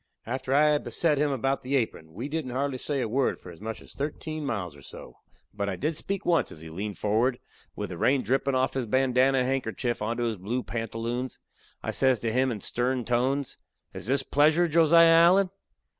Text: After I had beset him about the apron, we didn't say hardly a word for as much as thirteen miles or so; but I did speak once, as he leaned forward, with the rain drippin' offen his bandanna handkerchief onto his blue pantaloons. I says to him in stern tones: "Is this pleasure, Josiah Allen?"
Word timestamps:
After 0.25 0.51
I 0.51 0.69
had 0.69 0.83
beset 0.83 1.19
him 1.19 1.29
about 1.29 1.61
the 1.61 1.75
apron, 1.75 2.11
we 2.15 2.27
didn't 2.27 2.49
say 2.49 2.53
hardly 2.55 3.01
a 3.03 3.07
word 3.07 3.39
for 3.39 3.51
as 3.51 3.61
much 3.61 3.83
as 3.83 3.93
thirteen 3.93 4.43
miles 4.43 4.75
or 4.75 4.81
so; 4.81 5.17
but 5.53 5.69
I 5.69 5.75
did 5.75 5.95
speak 5.95 6.25
once, 6.25 6.51
as 6.51 6.59
he 6.61 6.71
leaned 6.71 6.97
forward, 6.97 7.37
with 7.75 7.91
the 7.91 7.99
rain 7.99 8.23
drippin' 8.23 8.55
offen 8.55 8.79
his 8.79 8.87
bandanna 8.87 9.43
handkerchief 9.45 10.01
onto 10.01 10.23
his 10.23 10.37
blue 10.37 10.63
pantaloons. 10.63 11.39
I 11.83 11.91
says 11.91 12.17
to 12.21 12.33
him 12.33 12.49
in 12.51 12.61
stern 12.61 13.05
tones: 13.05 13.59
"Is 13.93 14.07
this 14.07 14.23
pleasure, 14.23 14.67
Josiah 14.67 15.05
Allen?" 15.07 15.51